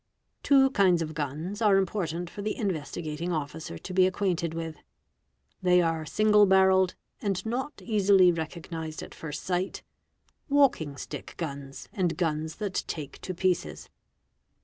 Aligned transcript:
Two 0.41 0.71
kinds 0.71 1.03
of 1.03 1.13
guns 1.13 1.61
are 1.61 1.77
important 1.77 2.27
for 2.27 2.41
the 2.41 2.57
Investigating 2.57 3.31
Officer 3.31 3.77
to 3.77 3.93
be 3.93 4.07
acquainted 4.07 4.55
with. 4.55 4.77
They 5.61 5.79
are 5.79 6.07
single 6.07 6.47
barrelled 6.47 6.95
and 7.21 7.45
not 7.45 7.79
easily 7.83 8.31
recognised 8.31 9.03
at 9.03 9.13
first 9.13 9.43
sight: 9.43 9.83
walking 10.49 10.97
stick 10.97 11.35
guns 11.37 11.87
and 11.93 12.17
guns 12.17 12.55
that 12.55 12.83
take 12.87 13.21
to 13.21 13.35
pieces. 13.35 13.91